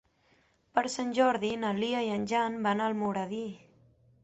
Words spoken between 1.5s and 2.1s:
na Lia